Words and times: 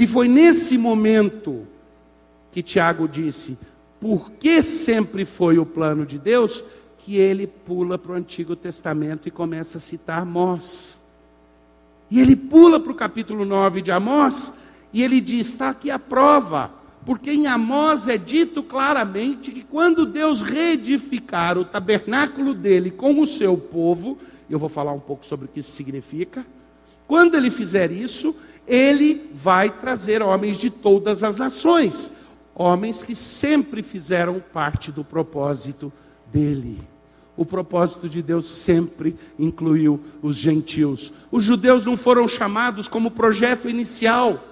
E 0.00 0.06
foi 0.06 0.28
nesse 0.28 0.78
momento 0.78 1.66
que 2.50 2.62
Tiago 2.62 3.06
disse: 3.06 3.58
porque 4.00 4.62
sempre 4.62 5.26
foi 5.26 5.58
o 5.58 5.66
plano 5.66 6.06
de 6.06 6.18
Deus, 6.18 6.64
que 6.96 7.18
ele 7.18 7.46
pula 7.46 7.98
para 7.98 8.12
o 8.12 8.14
Antigo 8.14 8.56
Testamento 8.56 9.28
e 9.28 9.30
começa 9.30 9.76
a 9.76 9.80
citar 9.80 10.22
Amós. 10.22 11.02
E 12.10 12.18
ele 12.18 12.34
pula 12.34 12.80
para 12.80 12.90
o 12.90 12.94
capítulo 12.94 13.44
9 13.44 13.82
de 13.82 13.92
Amós 13.92 14.54
e 14.90 15.02
ele 15.02 15.20
diz: 15.20 15.48
está 15.48 15.68
aqui 15.68 15.90
a 15.90 15.98
prova. 15.98 16.70
Porque 17.04 17.30
em 17.30 17.46
Amós 17.46 18.08
é 18.08 18.16
dito 18.16 18.62
claramente 18.62 19.52
que 19.52 19.62
quando 19.62 20.06
Deus 20.06 20.40
reedificar 20.40 21.58
o 21.58 21.64
tabernáculo 21.64 22.54
dele 22.54 22.90
com 22.90 23.20
o 23.20 23.26
seu 23.26 23.54
povo, 23.58 24.16
eu 24.48 24.58
vou 24.58 24.70
falar 24.70 24.92
um 24.92 25.00
pouco 25.00 25.26
sobre 25.26 25.44
o 25.44 25.48
que 25.48 25.60
isso 25.60 25.72
significa. 25.72 26.46
Quando 27.06 27.34
ele 27.34 27.50
fizer 27.50 27.92
isso, 27.92 28.34
ele 28.70 29.28
vai 29.34 29.68
trazer 29.68 30.22
homens 30.22 30.56
de 30.56 30.70
todas 30.70 31.24
as 31.24 31.34
nações, 31.34 32.08
homens 32.54 33.02
que 33.02 33.16
sempre 33.16 33.82
fizeram 33.82 34.40
parte 34.52 34.92
do 34.92 35.02
propósito 35.02 35.92
dele. 36.32 36.80
O 37.36 37.44
propósito 37.44 38.08
de 38.08 38.22
Deus 38.22 38.46
sempre 38.46 39.16
incluiu 39.36 39.98
os 40.22 40.36
gentios. 40.36 41.12
Os 41.32 41.42
judeus 41.42 41.84
não 41.84 41.96
foram 41.96 42.28
chamados 42.28 42.86
como 42.86 43.10
projeto 43.10 43.68
inicial 43.68 44.44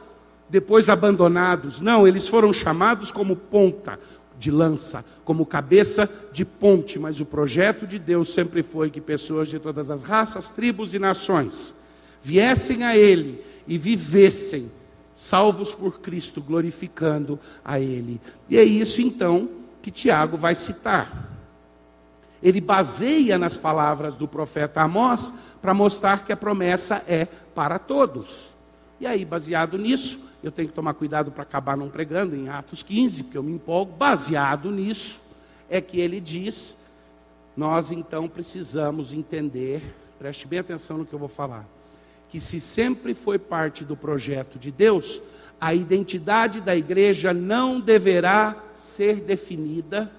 depois 0.51 0.89
abandonados. 0.89 1.81
Não, 1.81 2.09
eles 2.09 2.27
foram 2.27 2.53
chamados 2.53 3.12
como 3.12 3.37
ponta 3.37 4.01
de 4.37 4.51
lança, 4.51 5.05
como 5.25 5.47
cabeça 5.47 6.11
de 6.33 6.45
ponte, 6.45 6.98
mas 6.98 7.21
o 7.21 7.27
projeto 7.27 7.87
de 7.87 7.98
Deus 7.98 8.33
sempre 8.33 8.62
foi 8.62 8.91
que 8.91 9.01
pessoas 9.01 9.48
de 9.48 9.59
todas 9.59 9.91
as 9.91 10.03
raças, 10.03 10.51
tribos 10.51 10.93
e 10.93 10.98
nações 10.98 11.75
viessem 12.21 12.85
a 12.85 12.97
Ele 12.97 13.45
e 13.69 13.79
vivessem 13.79 14.71
salvos 15.15 15.75
por 15.75 16.01
Cristo, 16.01 16.41
glorificando 16.41 17.39
a 17.65 17.79
Ele. 17.79 18.21
E 18.49 18.57
é 18.57 18.65
isso 18.65 19.01
então 19.01 19.48
que 19.83 19.91
Tiago 19.91 20.37
vai 20.37 20.55
citar. 20.55 21.29
Ele 22.42 22.61
baseia 22.61 23.37
nas 23.37 23.57
palavras 23.57 24.17
do 24.17 24.27
profeta 24.27 24.83
Amós 24.83 25.33
para 25.61 25.75
mostrar 25.75 26.25
que 26.25 26.33
a 26.33 26.37
promessa 26.37 27.05
é 27.07 27.27
para 27.27 27.79
todos. 27.79 28.55
E 29.01 29.07
aí, 29.07 29.25
baseado 29.25 29.77
nisso, 29.77 30.20
eu 30.42 30.53
tenho 30.53 30.69
que 30.69 30.75
tomar 30.75 30.95
cuidado 30.95 31.31
para 31.31 31.42
acabar 31.42 31.77
não 31.77 31.89
pregando 31.89 32.35
em 32.35 32.48
Atos 32.48 32.83
15, 32.83 33.25
porque 33.25 33.39
eu 33.39 33.42
me 33.42 33.53
empolgo. 33.53 33.92
Baseado 33.92 34.70
nisso, 34.70 35.20
é 35.69 35.81
que 35.81 36.01
ele 36.01 36.20
diz: 36.20 36.77
nós 37.57 37.91
então 37.91 38.29
precisamos 38.29 39.12
entender, 39.12 39.83
preste 40.19 40.47
bem 40.47 40.61
atenção 40.61 40.98
no 40.98 41.05
que 41.05 41.12
eu 41.12 41.19
vou 41.19 41.29
falar, 41.29 41.67
que 42.29 42.41
se 42.41 42.61
sempre 42.61 43.15
foi 43.15 43.39
parte 43.39 43.84
do 43.84 43.97
projeto 43.97 44.59
de 44.59 44.71
Deus, 44.71 45.21
a 45.61 45.75
identidade 45.75 46.61
da 46.61 46.77
igreja 46.77 47.33
não 47.33 47.81
deverá 47.81 48.57
ser 48.75 49.20
definida 49.20 50.11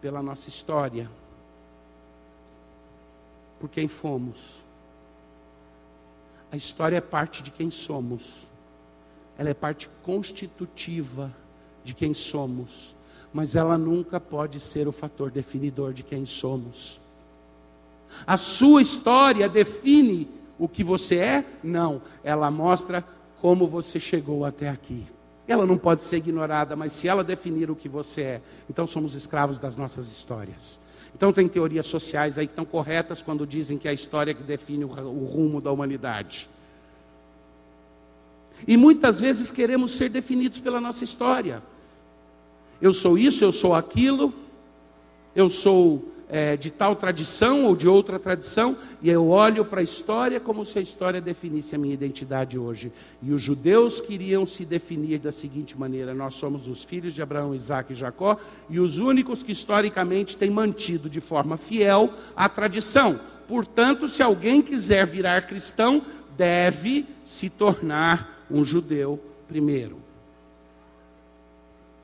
pela 0.00 0.22
nossa 0.22 0.48
história, 0.48 1.10
por 3.60 3.68
quem 3.68 3.86
fomos. 3.86 4.64
A 6.50 6.56
história 6.56 6.96
é 6.96 7.00
parte 7.00 7.42
de 7.42 7.50
quem 7.50 7.70
somos 7.70 8.46
ela 9.38 9.50
é 9.50 9.54
parte 9.54 9.88
constitutiva 10.02 11.32
de 11.84 11.94
quem 11.94 12.14
somos, 12.14 12.96
mas 13.32 13.54
ela 13.54 13.76
nunca 13.76 14.18
pode 14.18 14.60
ser 14.60 14.88
o 14.88 14.92
fator 14.92 15.30
definidor 15.30 15.92
de 15.92 16.02
quem 16.02 16.24
somos. 16.24 17.00
A 18.26 18.36
sua 18.36 18.80
história 18.80 19.48
define 19.48 20.28
o 20.58 20.68
que 20.68 20.82
você 20.82 21.16
é? 21.16 21.44
Não, 21.62 22.00
ela 22.24 22.50
mostra 22.50 23.04
como 23.40 23.66
você 23.66 24.00
chegou 24.00 24.44
até 24.44 24.68
aqui. 24.68 25.06
Ela 25.46 25.64
não 25.64 25.78
pode 25.78 26.02
ser 26.02 26.16
ignorada, 26.16 26.74
mas 26.74 26.92
se 26.92 27.06
ela 27.06 27.22
definir 27.22 27.70
o 27.70 27.76
que 27.76 27.88
você 27.88 28.22
é, 28.22 28.40
então 28.68 28.86
somos 28.86 29.14
escravos 29.14 29.60
das 29.60 29.76
nossas 29.76 30.10
histórias. 30.10 30.80
Então 31.14 31.32
tem 31.32 31.48
teorias 31.48 31.86
sociais 31.86 32.36
aí 32.36 32.46
que 32.46 32.52
estão 32.52 32.64
corretas 32.64 33.22
quando 33.22 33.46
dizem 33.46 33.78
que 33.78 33.86
é 33.86 33.90
a 33.90 33.94
história 33.94 34.34
que 34.34 34.42
define 34.42 34.84
o, 34.84 34.88
rumo 34.88 35.60
da 35.60 35.70
humanidade. 35.70 36.48
E 38.66 38.76
muitas 38.76 39.20
vezes 39.20 39.50
queremos 39.50 39.92
ser 39.92 40.08
definidos 40.08 40.60
pela 40.60 40.80
nossa 40.80 41.04
história. 41.04 41.62
Eu 42.82 42.92
sou 42.92 43.16
isso, 43.16 43.44
eu 43.44 43.52
sou 43.52 43.74
aquilo, 43.74 44.34
eu 45.34 45.48
sou 45.48 46.12
é, 46.28 46.56
de 46.56 46.70
tal 46.70 46.96
tradição 46.96 47.64
ou 47.64 47.76
de 47.76 47.88
outra 47.88 48.18
tradição, 48.18 48.76
e 49.00 49.08
eu 49.08 49.28
olho 49.28 49.64
para 49.64 49.80
a 49.80 49.84
história 49.84 50.40
como 50.40 50.64
se 50.64 50.78
a 50.78 50.82
história 50.82 51.20
definisse 51.20 51.74
a 51.74 51.78
minha 51.78 51.94
identidade 51.94 52.58
hoje. 52.58 52.92
E 53.22 53.32
os 53.32 53.42
judeus 53.42 54.00
queriam 54.00 54.44
se 54.44 54.64
definir 54.64 55.18
da 55.18 55.30
seguinte 55.30 55.78
maneira: 55.78 56.14
nós 56.14 56.34
somos 56.34 56.66
os 56.66 56.84
filhos 56.84 57.14
de 57.14 57.22
Abraão, 57.22 57.54
Isaac 57.54 57.92
e 57.92 57.96
Jacó, 57.96 58.38
e 58.68 58.80
os 58.80 58.98
únicos 58.98 59.42
que 59.42 59.52
historicamente 59.52 60.36
têm 60.36 60.50
mantido 60.50 61.08
de 61.08 61.20
forma 61.20 61.56
fiel 61.56 62.12
a 62.34 62.48
tradição. 62.48 63.20
Portanto, 63.46 64.08
se 64.08 64.22
alguém 64.22 64.60
quiser 64.60 65.06
virar 65.06 65.42
cristão, 65.42 66.02
deve 66.36 67.06
se 67.24 67.48
tornar 67.48 68.44
um 68.50 68.64
judeu 68.64 69.20
primeiro. 69.46 69.98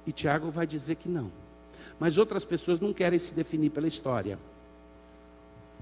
E 0.06 0.12
Tiago 0.12 0.50
vai 0.50 0.66
dizer 0.66 0.96
que 0.96 1.08
não. 1.08 1.41
Mas 2.02 2.18
outras 2.18 2.44
pessoas 2.44 2.80
não 2.80 2.92
querem 2.92 3.16
se 3.16 3.32
definir 3.32 3.70
pela 3.70 3.86
história. 3.86 4.36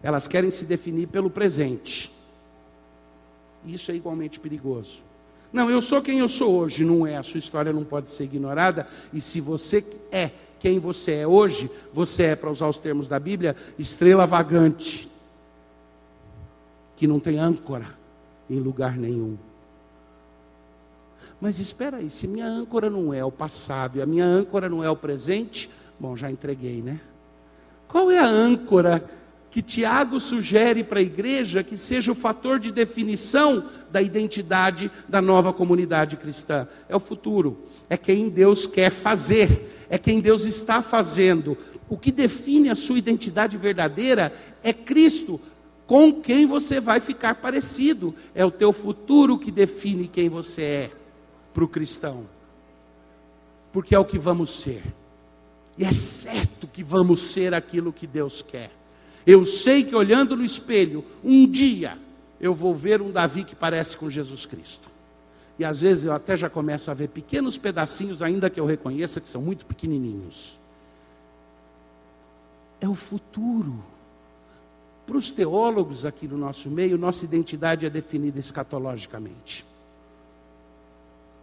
Elas 0.03 0.29
querem 0.29 0.51
se 0.51 0.67
definir 0.67 1.09
pelo 1.09 1.31
presente. 1.31 2.13
Isso 3.65 3.91
é 3.91 3.95
igualmente 3.95 4.39
perigoso. 4.39 5.03
Não, 5.51 5.71
eu 5.71 5.81
sou 5.81 6.03
quem 6.03 6.19
eu 6.19 6.29
sou 6.29 6.53
hoje, 6.59 6.85
não 6.85 7.07
é. 7.07 7.17
A 7.17 7.23
sua 7.23 7.39
história 7.39 7.73
não 7.73 7.85
pode 7.85 8.11
ser 8.11 8.25
ignorada. 8.25 8.87
E 9.15 9.19
se 9.19 9.41
você 9.41 9.83
é 10.13 10.31
quem 10.59 10.79
você 10.79 11.13
é 11.13 11.27
hoje, 11.27 11.71
você 11.91 12.25
é, 12.25 12.37
para 12.37 12.51
usar 12.51 12.69
os 12.69 12.77
termos 12.77 13.09
da 13.09 13.19
Bíblia, 13.19 13.57
estrela 13.79 14.27
vagante, 14.27 15.11
que 16.97 17.07
não 17.07 17.19
tem 17.19 17.39
âncora 17.39 17.97
em 18.51 18.61
lugar 18.61 18.95
nenhum. 18.95 19.39
Mas 21.41 21.59
espera 21.59 21.97
aí, 21.97 22.11
se 22.11 22.27
minha 22.27 22.47
âncora 22.47 22.91
não 22.91 23.15
é 23.15 23.25
o 23.25 23.33
passado 23.33 23.97
e 23.97 24.03
a 24.03 24.07
minha 24.07 24.27
âncora 24.27 24.69
não 24.69 24.85
é 24.85 24.91
o 24.91 24.97
presente, 24.97 25.71
bom, 26.01 26.17
já 26.17 26.31
entreguei, 26.31 26.81
né? 26.81 26.99
Qual 27.87 28.11
é 28.11 28.19
a 28.19 28.27
âncora 28.27 29.05
que 29.51 29.61
Tiago 29.61 30.19
sugere 30.19 30.83
para 30.83 31.01
a 31.01 31.03
igreja 31.03 31.63
que 31.63 31.77
seja 31.77 32.13
o 32.13 32.15
fator 32.15 32.59
de 32.59 32.73
definição 32.73 33.69
da 33.91 34.01
identidade 34.01 34.91
da 35.09 35.21
nova 35.21 35.53
comunidade 35.53 36.17
cristã? 36.17 36.67
É 36.89 36.97
o 36.97 37.01
futuro, 37.01 37.59
é 37.89 37.99
quem 37.99 38.31
Deus 38.31 38.67
quer 38.67 38.91
fazer, 38.91 39.87
é 39.91 39.99
quem 39.99 40.21
Deus 40.21 40.47
está 40.47 40.81
fazendo. 40.81 41.59
O 41.89 41.99
que 41.99 42.11
define 42.11 42.71
a 42.71 42.77
sua 42.77 42.99
identidade 42.99 43.59
verdadeira 43.59 44.33
é 44.63 44.73
Cristo, 44.73 45.39
com 45.87 46.13
quem 46.13 46.47
você 46.47 46.81
vai 46.81 47.01
ficar 47.01 47.35
parecido. 47.35 48.15
É 48.35 48.45
o 48.45 48.51
teu 48.51 48.73
futuro 48.73 49.39
que 49.39 49.51
define 49.51 50.09
quem 50.09 50.29
você 50.29 50.63
é 50.63 50.91
para 51.53 51.65
o 51.65 51.69
cristão, 51.69 52.29
porque 53.73 53.95
é 53.95 53.99
o 53.99 54.05
que 54.05 54.19
vamos 54.19 54.51
ser, 54.51 54.83
e 55.77 55.85
é 55.85 55.93
certo 55.93 56.67
que 56.67 56.83
vamos 56.83 57.33
ser 57.33 57.55
aquilo 57.55 57.93
que 57.93 58.07
Deus 58.07 58.43
quer. 58.43 58.71
Eu 59.27 59.45
sei 59.45 59.85
que 59.85 59.95
olhando 59.95 60.37
no 60.37 60.45
espelho, 60.45 61.05
um 61.23 61.47
dia 61.47 61.99
eu 62.41 62.55
vou 62.55 62.75
ver 62.75 63.03
um 63.03 63.11
Davi 63.11 63.45
que 63.45 63.55
parece 63.55 63.97
com 63.97 64.09
Jesus 64.09 64.47
Cristo. 64.47 64.89
E 65.59 65.65
às 65.65 65.81
vezes 65.81 66.07
eu 66.07 66.13
até 66.13 66.37
já 66.37 66.49
começo 66.49 66.91
a 66.91 66.95
ver 66.95 67.09
pequenos 67.09 67.59
pedacinhos, 67.59 68.23
ainda 68.23 68.49
que 68.49 68.59
eu 68.59 68.65
reconheça 68.65 69.21
que 69.21 69.29
são 69.29 69.43
muito 69.43 69.67
pequenininhos. 69.67 70.59
É 72.81 72.89
o 72.89 72.95
futuro. 72.95 73.85
Para 75.07 75.19
os 75.19 75.31
teólogos 75.31 76.07
aqui 76.07 76.27
no 76.27 76.39
nosso 76.39 76.71
meio, 76.71 76.97
nossa 76.97 77.27
identidade 77.27 77.85
é 77.85 77.91
definida 77.91 78.39
escatologicamente. 78.39 79.67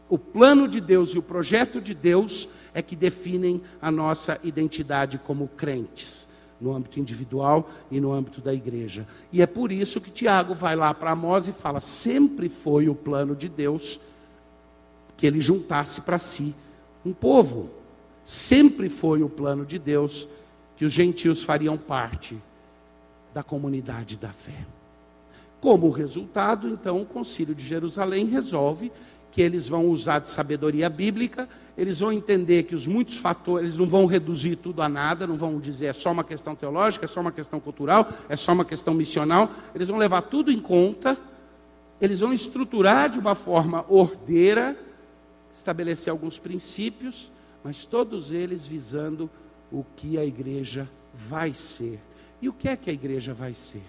O 0.09 0.17
plano 0.17 0.67
de 0.67 0.79
Deus 0.79 1.09
e 1.09 1.19
o 1.19 1.23
projeto 1.23 1.81
de 1.81 1.93
Deus 1.93 2.47
é 2.73 2.81
que 2.81 2.95
definem 2.95 3.61
a 3.81 3.91
nossa 3.91 4.39
identidade 4.43 5.17
como 5.17 5.47
crentes, 5.49 6.27
no 6.61 6.73
âmbito 6.73 6.99
individual 6.99 7.69
e 7.91 7.99
no 7.99 8.13
âmbito 8.13 8.39
da 8.39 8.53
igreja. 8.53 9.05
E 9.31 9.41
é 9.41 9.45
por 9.45 9.71
isso 9.71 9.99
que 9.99 10.09
Tiago 10.09 10.55
vai 10.55 10.75
lá 10.75 10.93
para 10.93 11.11
Amós 11.11 11.47
e 11.47 11.51
fala: 11.51 11.81
sempre 11.81 12.47
foi 12.47 12.87
o 12.87 12.95
plano 12.95 13.35
de 13.35 13.49
Deus 13.49 13.99
que 15.17 15.27
ele 15.27 15.41
juntasse 15.41 16.01
para 16.01 16.19
si 16.19 16.55
um 17.05 17.11
povo. 17.11 17.69
Sempre 18.23 18.89
foi 18.89 19.23
o 19.23 19.29
plano 19.29 19.65
de 19.65 19.79
Deus 19.79 20.27
que 20.75 20.85
os 20.85 20.93
gentios 20.93 21.43
fariam 21.43 21.77
parte 21.77 22.37
da 23.33 23.43
comunidade 23.43 24.17
da 24.17 24.29
fé. 24.29 24.65
Como 25.59 25.89
resultado, 25.89 26.69
então, 26.69 27.01
o 27.01 27.05
Concílio 27.05 27.55
de 27.55 27.65
Jerusalém 27.65 28.25
resolve 28.25 28.91
que 29.31 29.41
eles 29.41 29.67
vão 29.67 29.87
usar 29.87 30.19
de 30.19 30.29
sabedoria 30.29 30.89
bíblica, 30.89 31.47
eles 31.77 31.99
vão 31.99 32.11
entender 32.11 32.63
que 32.63 32.73
os 32.73 32.87
muitos 32.87 33.17
fatores, 33.17 33.67
eles 33.67 33.77
não 33.77 33.85
vão 33.85 34.05
reduzir 34.05 34.55
tudo 34.55 34.81
a 34.81 34.89
nada, 34.89 35.27
não 35.27 35.37
vão 35.37 35.59
dizer 35.59 35.87
é 35.87 35.93
só 35.93 36.11
uma 36.11 36.23
questão 36.23 36.55
teológica, 36.55 37.05
é 37.05 37.07
só 37.07 37.21
uma 37.21 37.31
questão 37.31 37.59
cultural, 37.59 38.07
é 38.27 38.35
só 38.35 38.53
uma 38.53 38.65
questão 38.65 38.93
missional, 38.93 39.51
eles 39.75 39.87
vão 39.87 39.97
levar 39.97 40.23
tudo 40.23 40.51
em 40.51 40.59
conta 40.59 41.17
eles 41.99 42.19
vão 42.19 42.31
estruturar 42.31 43.09
de 43.09 43.19
uma 43.19 43.35
forma 43.35 43.85
ordeira, 43.89 44.77
estabelecer 45.51 46.11
alguns 46.11 46.37
princípios, 46.37 47.31
mas 47.63 47.85
todos 47.85 48.31
eles 48.31 48.65
visando 48.65 49.29
o 49.71 49.83
que 49.95 50.17
a 50.17 50.23
igreja 50.23 50.87
vai 51.13 51.53
ser. 51.53 51.99
E 52.41 52.47
o 52.47 52.53
que 52.53 52.69
é 52.69 52.75
que 52.75 52.89
a 52.89 52.93
igreja 52.93 53.33
vai 53.33 53.53
ser? 53.53 53.83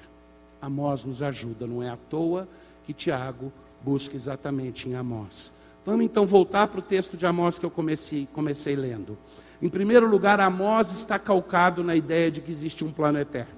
Amós 0.61 1.05
nos 1.05 1.23
ajuda, 1.23 1.67
não 1.67 1.83
é 1.83 1.91
à 1.91 1.97
toa 1.97 2.49
que 2.85 2.95
Tiago 2.95 3.53
busca 3.83 4.17
exatamente 4.17 4.89
em 4.89 4.95
Amós. 4.95 5.53
Vamos 5.85 6.05
então 6.05 6.27
voltar 6.27 6.69
para 6.69 6.81
o 6.81 6.83
texto 6.83 7.17
de 7.17 7.25
Amós 7.25 7.59
que 7.59 7.65
eu 7.65 7.71
comecei, 7.71 8.29
comecei 8.33 8.77
lendo. 8.77 9.17
Em 9.61 9.69
primeiro 9.69 10.07
lugar, 10.07 10.41
Amós 10.41 10.93
está 10.93 11.19
calcado 11.19 11.83
na 11.83 11.97
ideia 11.97 12.31
de 12.31 12.41
que 12.41 12.51
existe 12.51 12.85
um 12.85 12.93
plano 12.93 13.19
eterno. 13.19 13.57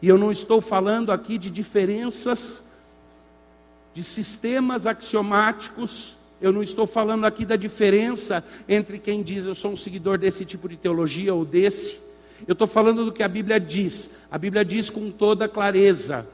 E 0.00 0.08
eu 0.08 0.16
não 0.16 0.30
estou 0.30 0.60
falando 0.60 1.10
aqui 1.10 1.36
de 1.36 1.50
diferenças 1.50 2.64
de 3.92 4.04
sistemas 4.04 4.86
axiomáticos. 4.86 6.16
Eu 6.40 6.52
não 6.52 6.62
estou 6.62 6.86
falando 6.86 7.24
aqui 7.24 7.44
da 7.44 7.56
diferença 7.56 8.44
entre 8.68 8.98
quem 8.98 9.22
diz 9.22 9.44
eu 9.44 9.56
sou 9.56 9.72
um 9.72 9.76
seguidor 9.76 10.16
desse 10.16 10.44
tipo 10.44 10.68
de 10.68 10.76
teologia 10.76 11.34
ou 11.34 11.44
desse. 11.44 11.98
Eu 12.46 12.52
estou 12.52 12.68
falando 12.68 13.04
do 13.04 13.12
que 13.12 13.24
a 13.24 13.28
Bíblia 13.28 13.58
diz. 13.58 14.10
A 14.30 14.38
Bíblia 14.38 14.64
diz 14.64 14.88
com 14.88 15.10
toda 15.10 15.48
clareza 15.48 16.24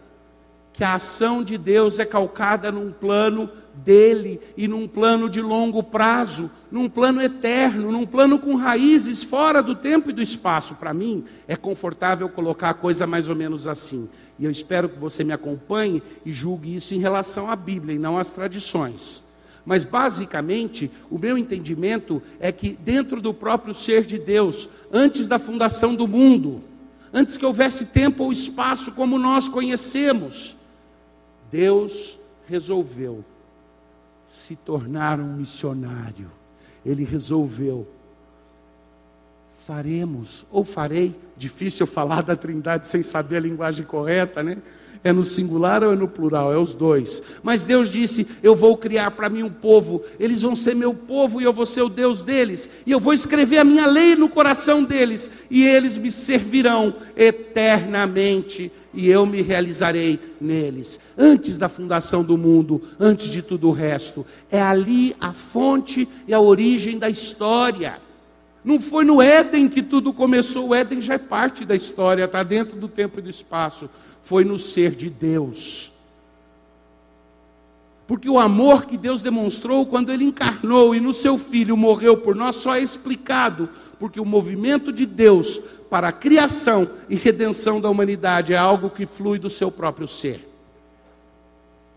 que 0.74 0.82
a 0.82 0.94
ação 0.94 1.44
de 1.44 1.56
Deus 1.56 2.00
é 2.00 2.04
calcada 2.04 2.70
num 2.72 2.90
plano 2.90 3.48
dele 3.72 4.40
e 4.56 4.66
num 4.66 4.88
plano 4.88 5.30
de 5.30 5.40
longo 5.40 5.84
prazo, 5.84 6.50
num 6.68 6.88
plano 6.88 7.22
eterno, 7.22 7.92
num 7.92 8.04
plano 8.04 8.40
com 8.40 8.56
raízes 8.56 9.22
fora 9.22 9.62
do 9.62 9.76
tempo 9.76 10.10
e 10.10 10.12
do 10.12 10.20
espaço. 10.20 10.74
Para 10.74 10.92
mim, 10.92 11.24
é 11.46 11.54
confortável 11.54 12.28
colocar 12.28 12.70
a 12.70 12.74
coisa 12.74 13.06
mais 13.06 13.28
ou 13.28 13.36
menos 13.36 13.68
assim. 13.68 14.08
E 14.36 14.44
eu 14.44 14.50
espero 14.50 14.88
que 14.88 14.98
você 14.98 15.22
me 15.22 15.32
acompanhe 15.32 16.02
e 16.26 16.32
julgue 16.32 16.74
isso 16.74 16.92
em 16.92 16.98
relação 16.98 17.48
à 17.48 17.54
Bíblia 17.54 17.94
e 17.94 17.98
não 17.98 18.18
às 18.18 18.32
tradições. 18.32 19.22
Mas 19.64 19.84
basicamente, 19.84 20.90
o 21.08 21.16
meu 21.16 21.38
entendimento 21.38 22.20
é 22.40 22.50
que 22.50 22.76
dentro 22.84 23.20
do 23.20 23.32
próprio 23.32 23.72
ser 23.72 24.04
de 24.04 24.18
Deus, 24.18 24.68
antes 24.92 25.28
da 25.28 25.38
fundação 25.38 25.94
do 25.94 26.08
mundo, 26.08 26.62
antes 27.12 27.36
que 27.36 27.46
houvesse 27.46 27.86
tempo 27.86 28.24
ou 28.24 28.32
espaço 28.32 28.90
como 28.90 29.20
nós 29.20 29.48
conhecemos, 29.48 30.56
Deus 31.54 32.18
resolveu 32.48 33.24
se 34.26 34.56
tornar 34.56 35.20
um 35.20 35.36
missionário. 35.36 36.28
Ele 36.84 37.04
resolveu. 37.04 37.86
Faremos, 39.64 40.44
ou 40.50 40.64
farei, 40.64 41.14
difícil 41.36 41.86
falar 41.86 42.22
da 42.22 42.34
trindade 42.34 42.88
sem 42.88 43.04
saber 43.04 43.36
a 43.36 43.40
linguagem 43.40 43.86
correta, 43.86 44.42
né? 44.42 44.58
É 45.04 45.12
no 45.12 45.22
singular 45.22 45.84
ou 45.84 45.92
é 45.92 45.94
no 45.94 46.08
plural? 46.08 46.52
É 46.52 46.58
os 46.58 46.74
dois. 46.74 47.22
Mas 47.40 47.62
Deus 47.62 47.88
disse: 47.88 48.26
Eu 48.42 48.56
vou 48.56 48.76
criar 48.76 49.12
para 49.12 49.28
mim 49.28 49.44
um 49.44 49.50
povo, 49.50 50.02
eles 50.18 50.42
vão 50.42 50.56
ser 50.56 50.74
meu 50.74 50.92
povo 50.92 51.40
e 51.40 51.44
eu 51.44 51.52
vou 51.52 51.66
ser 51.66 51.82
o 51.82 51.88
Deus 51.88 52.20
deles, 52.20 52.68
e 52.84 52.90
eu 52.90 52.98
vou 52.98 53.14
escrever 53.14 53.58
a 53.58 53.64
minha 53.64 53.86
lei 53.86 54.16
no 54.16 54.28
coração 54.28 54.82
deles, 54.82 55.30
e 55.48 55.64
eles 55.64 55.98
me 55.98 56.10
servirão 56.10 56.96
eternamente 57.16 58.72
e 58.94 59.10
eu 59.10 59.26
me 59.26 59.42
realizarei 59.42 60.20
neles. 60.40 61.00
Antes 61.16 61.58
da 61.58 61.68
fundação 61.68 62.22
do 62.22 62.38
mundo, 62.38 62.82
antes 62.98 63.30
de 63.30 63.42
tudo 63.42 63.68
o 63.68 63.72
resto. 63.72 64.26
É 64.50 64.60
ali 64.60 65.14
a 65.20 65.32
fonte 65.32 66.08
e 66.26 66.34
a 66.34 66.40
origem 66.40 66.98
da 66.98 67.08
história. 67.08 67.98
Não 68.64 68.80
foi 68.80 69.04
no 69.04 69.20
Éden 69.20 69.68
que 69.68 69.82
tudo 69.82 70.12
começou, 70.12 70.68
o 70.68 70.74
Éden 70.74 71.00
já 71.00 71.14
é 71.14 71.18
parte 71.18 71.64
da 71.64 71.74
história, 71.74 72.24
está 72.24 72.42
dentro 72.42 72.76
do 72.76 72.88
tempo 72.88 73.18
e 73.18 73.22
do 73.22 73.28
espaço. 73.28 73.90
Foi 74.22 74.44
no 74.44 74.58
ser 74.58 74.92
de 74.92 75.10
Deus. 75.10 75.93
Porque 78.06 78.28
o 78.28 78.38
amor 78.38 78.84
que 78.84 78.98
Deus 78.98 79.22
demonstrou 79.22 79.86
quando 79.86 80.12
Ele 80.12 80.24
encarnou 80.24 80.94
e 80.94 81.00
no 81.00 81.14
seu 81.14 81.38
Filho 81.38 81.76
morreu 81.76 82.16
por 82.16 82.34
nós 82.34 82.56
só 82.56 82.74
é 82.74 82.80
explicado 82.80 83.68
porque 83.98 84.20
o 84.20 84.24
movimento 84.24 84.92
de 84.92 85.06
Deus 85.06 85.58
para 85.88 86.08
a 86.08 86.12
criação 86.12 86.90
e 87.08 87.14
redenção 87.14 87.80
da 87.80 87.88
humanidade 87.88 88.52
é 88.52 88.56
algo 88.56 88.90
que 88.90 89.06
flui 89.06 89.38
do 89.38 89.48
seu 89.48 89.70
próprio 89.70 90.06
ser. 90.06 90.46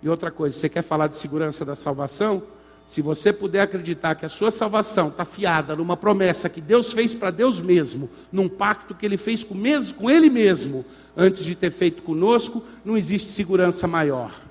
E 0.01 0.07
outra 0.07 0.31
coisa, 0.31 0.57
você 0.57 0.69
quer 0.69 0.83
falar 0.83 1.07
de 1.07 1.15
segurança 1.15 1.65
da 1.65 1.75
salvação? 1.75 2.41
Se 2.85 3.01
você 3.01 3.33
puder 3.33 3.61
acreditar 3.61 4.15
que 4.15 4.25
a 4.25 4.29
sua 4.29 4.49
salvação 4.49 5.09
está 5.09 5.25
fiada 5.25 5.75
numa 5.75 5.97
promessa 5.97 6.47
que 6.47 6.61
Deus 6.61 6.93
fez 6.93 7.13
para 7.13 7.31
Deus 7.31 7.59
mesmo, 7.59 8.09
num 8.31 8.47
pacto 8.47 8.95
que 8.95 9.05
Ele 9.05 9.17
fez 9.17 9.43
com, 9.43 9.53
mesmo, 9.53 9.97
com 9.97 10.09
Ele 10.09 10.29
mesmo, 10.29 10.85
antes 11.15 11.43
de 11.43 11.53
ter 11.55 11.71
feito 11.71 12.03
conosco, 12.03 12.63
não 12.85 12.95
existe 12.95 13.33
segurança 13.33 13.85
maior. 13.87 14.46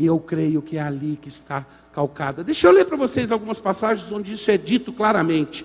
E 0.00 0.06
eu 0.06 0.18
creio 0.18 0.62
que 0.62 0.78
é 0.78 0.80
ali 0.80 1.18
que 1.20 1.28
está 1.28 1.66
calcada. 1.92 2.42
Deixa 2.42 2.66
eu 2.66 2.72
ler 2.72 2.86
para 2.86 2.96
vocês 2.96 3.30
algumas 3.30 3.60
passagens 3.60 4.10
onde 4.10 4.32
isso 4.32 4.50
é 4.50 4.56
dito 4.56 4.94
claramente. 4.94 5.62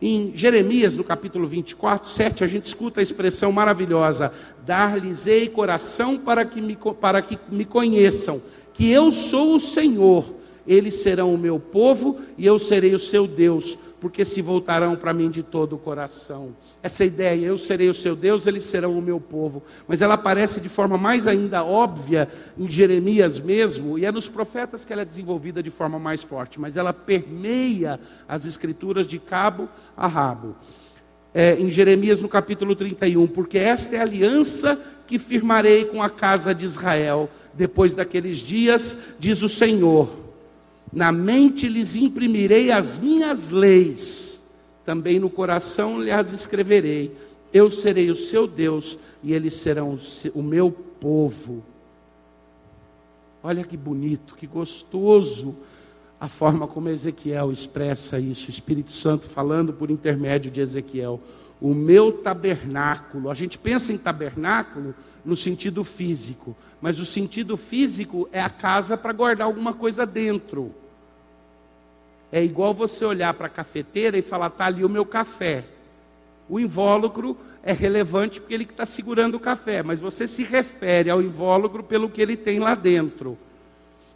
Em 0.00 0.30
Jeremias, 0.36 0.96
no 0.96 1.02
capítulo 1.02 1.48
24, 1.48 2.08
7, 2.08 2.44
a 2.44 2.46
gente 2.46 2.66
escuta 2.66 3.00
a 3.00 3.02
expressão 3.02 3.50
maravilhosa: 3.50 4.32
Dar-lhes-ei 4.64 5.48
coração 5.48 6.16
para 6.16 6.44
que, 6.44 6.60
me, 6.60 6.78
para 7.00 7.20
que 7.20 7.36
me 7.50 7.64
conheçam, 7.64 8.40
que 8.72 8.88
eu 8.88 9.10
sou 9.10 9.56
o 9.56 9.58
Senhor, 9.58 10.32
eles 10.66 10.94
serão 10.94 11.32
o 11.32 11.38
meu 11.38 11.60
povo 11.60 12.18
e 12.36 12.44
eu 12.44 12.58
serei 12.58 12.94
o 12.94 12.98
seu 12.98 13.26
Deus, 13.26 13.78
porque 14.00 14.24
se 14.24 14.42
voltarão 14.42 14.96
para 14.96 15.12
mim 15.12 15.30
de 15.30 15.42
todo 15.42 15.76
o 15.76 15.78
coração. 15.78 16.50
Essa 16.82 17.04
ideia, 17.04 17.46
eu 17.46 17.56
serei 17.56 17.88
o 17.88 17.94
seu 17.94 18.16
Deus, 18.16 18.46
eles 18.46 18.64
serão 18.64 18.98
o 18.98 19.02
meu 19.02 19.20
povo. 19.20 19.62
Mas 19.86 20.02
ela 20.02 20.14
aparece 20.14 20.60
de 20.60 20.68
forma 20.68 20.98
mais 20.98 21.26
ainda 21.26 21.64
óbvia 21.64 22.28
em 22.58 22.68
Jeremias 22.68 23.38
mesmo, 23.38 23.98
e 23.98 24.04
é 24.04 24.12
nos 24.12 24.28
profetas 24.28 24.84
que 24.84 24.92
ela 24.92 25.02
é 25.02 25.04
desenvolvida 25.04 25.62
de 25.62 25.70
forma 25.70 25.98
mais 25.98 26.22
forte, 26.22 26.60
mas 26.60 26.76
ela 26.76 26.92
permeia 26.92 28.00
as 28.28 28.44
escrituras 28.44 29.06
de 29.06 29.18
cabo 29.18 29.68
a 29.96 30.06
rabo. 30.06 30.56
É, 31.32 31.54
em 31.60 31.70
Jeremias 31.70 32.22
no 32.22 32.28
capítulo 32.28 32.74
31, 32.74 33.26
porque 33.26 33.58
esta 33.58 33.94
é 33.94 33.98
a 33.98 34.02
aliança 34.02 34.80
que 35.06 35.18
firmarei 35.18 35.84
com 35.84 36.02
a 36.02 36.08
casa 36.10 36.54
de 36.54 36.64
Israel 36.64 37.30
depois 37.54 37.94
daqueles 37.94 38.38
dias, 38.38 38.96
diz 39.18 39.42
o 39.42 39.48
Senhor 39.48 40.25
na 40.96 41.12
mente 41.12 41.68
lhes 41.68 41.94
imprimirei 41.94 42.72
as 42.72 42.96
minhas 42.96 43.50
leis, 43.50 44.42
também 44.82 45.20
no 45.20 45.28
coração 45.28 46.00
lhes 46.00 46.32
escreverei. 46.32 47.14
Eu 47.52 47.68
serei 47.70 48.10
o 48.10 48.16
seu 48.16 48.46
Deus 48.46 48.98
e 49.22 49.34
eles 49.34 49.52
serão 49.52 49.98
o 50.34 50.42
meu 50.42 50.72
povo. 50.72 51.62
Olha 53.42 53.62
que 53.62 53.76
bonito, 53.76 54.36
que 54.36 54.46
gostoso 54.46 55.54
a 56.18 56.28
forma 56.28 56.66
como 56.66 56.88
Ezequiel 56.88 57.52
expressa 57.52 58.18
isso, 58.18 58.46
o 58.46 58.50
Espírito 58.50 58.90
Santo 58.90 59.28
falando 59.28 59.74
por 59.74 59.90
intermédio 59.90 60.50
de 60.50 60.62
Ezequiel. 60.62 61.20
O 61.60 61.74
meu 61.74 62.10
tabernáculo, 62.10 63.28
a 63.28 63.34
gente 63.34 63.58
pensa 63.58 63.92
em 63.92 63.98
tabernáculo 63.98 64.94
no 65.22 65.36
sentido 65.36 65.84
físico, 65.84 66.56
mas 66.80 66.98
o 66.98 67.04
sentido 67.04 67.54
físico 67.58 68.26
é 68.32 68.40
a 68.40 68.48
casa 68.48 68.96
para 68.96 69.12
guardar 69.12 69.46
alguma 69.46 69.74
coisa 69.74 70.06
dentro. 70.06 70.74
É 72.30 72.42
igual 72.42 72.74
você 72.74 73.04
olhar 73.04 73.32
para 73.34 73.46
a 73.46 73.50
cafeteira 73.50 74.18
e 74.18 74.22
falar, 74.22 74.48
está 74.48 74.66
ali 74.66 74.84
o 74.84 74.88
meu 74.88 75.06
café. 75.06 75.64
O 76.48 76.60
invólucro 76.60 77.36
é 77.62 77.72
relevante 77.72 78.40
porque 78.40 78.54
ele 78.54 78.64
está 78.64 78.86
segurando 78.86 79.34
o 79.34 79.40
café, 79.40 79.82
mas 79.82 80.00
você 80.00 80.26
se 80.26 80.44
refere 80.44 81.10
ao 81.10 81.22
invólucro 81.22 81.82
pelo 81.82 82.08
que 82.08 82.22
ele 82.22 82.36
tem 82.36 82.58
lá 82.58 82.74
dentro. 82.74 83.36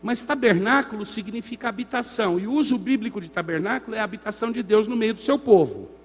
Mas 0.02 0.22
tabernáculo 0.22 1.04
significa 1.04 1.68
habitação, 1.68 2.38
e 2.38 2.46
o 2.46 2.52
uso 2.52 2.78
bíblico 2.78 3.20
de 3.20 3.30
tabernáculo 3.30 3.96
é 3.96 4.00
a 4.00 4.04
habitação 4.04 4.50
de 4.50 4.62
Deus 4.62 4.86
no 4.86 4.96
meio 4.96 5.14
do 5.14 5.20
seu 5.20 5.38
povo. 5.38 5.99